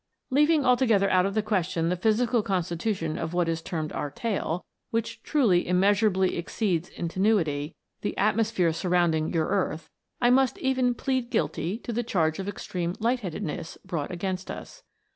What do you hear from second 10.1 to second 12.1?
I must even" plead guilty" to the